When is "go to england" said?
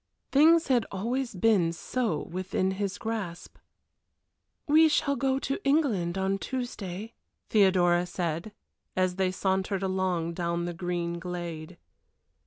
5.15-6.17